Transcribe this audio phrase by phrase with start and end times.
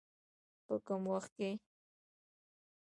[0.65, 1.51] په کم وخت کې.